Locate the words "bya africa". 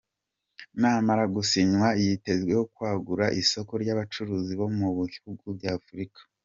5.57-6.19